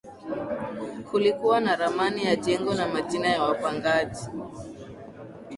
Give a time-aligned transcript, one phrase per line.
[1.11, 4.25] Kulikuwa na ramani ya jengo na majina ya wapangaji